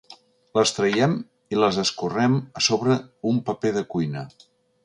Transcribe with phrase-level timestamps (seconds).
[0.59, 1.13] Les traiem
[1.55, 2.99] i les escorrem a sobre
[3.33, 4.29] un paper de cuina.